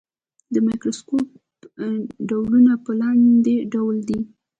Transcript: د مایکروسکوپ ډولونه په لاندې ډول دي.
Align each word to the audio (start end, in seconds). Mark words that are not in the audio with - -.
د 0.53 0.55
مایکروسکوپ 0.65 1.27
ډولونه 2.29 2.73
په 2.83 2.91
لاندې 3.01 3.55
ډول 3.73 3.95
دي. 4.09 4.19